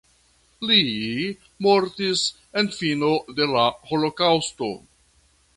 Li 0.69 0.77
mortis 1.67 2.25
en 2.63 2.73
fino 2.79 3.13
de 3.41 3.49
la 3.55 3.69
holokaŭsto. 3.91 4.75